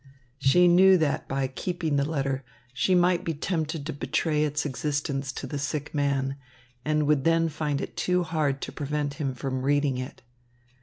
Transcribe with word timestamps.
She 0.39 0.67
knew 0.67 0.97
that 0.97 1.27
by 1.27 1.45
keeping 1.47 1.95
the 1.95 2.03
letter, 2.09 2.43
she 2.73 2.95
might 2.95 3.23
be 3.23 3.35
tempted 3.35 3.85
to 3.85 3.93
betray 3.93 4.43
its 4.45 4.65
existence 4.65 5.31
to 5.33 5.45
the 5.45 5.59
sick 5.59 5.93
man 5.93 6.37
and 6.83 7.05
would 7.05 7.23
then 7.23 7.49
find 7.49 7.79
it 7.79 7.95
too 7.95 8.23
hard 8.23 8.61
to 8.61 8.71
prevent 8.71 9.13
him 9.21 9.35
from 9.35 9.61
reading 9.61 9.99
it. 9.99 10.23